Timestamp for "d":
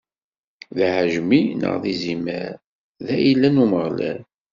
0.75-0.77, 1.83-1.85, 3.05-3.07